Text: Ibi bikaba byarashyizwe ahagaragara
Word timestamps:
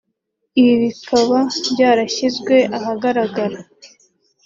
Ibi 0.59 0.73
bikaba 0.83 1.39
byarashyizwe 1.71 2.55
ahagaragara 2.77 3.57